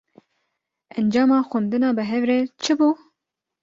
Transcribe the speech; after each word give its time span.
Encama 0.99 1.37
xwendina 1.49 1.89
bi 1.97 2.03
hev 2.09 2.23
re, 2.29 2.39
çi 2.63 2.73
bû? 2.79 2.89